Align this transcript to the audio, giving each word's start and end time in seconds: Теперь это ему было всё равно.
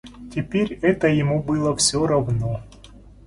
Теперь 0.33 0.79
это 0.81 1.09
ему 1.09 1.43
было 1.43 1.75
всё 1.75 2.07
равно. 2.07 2.63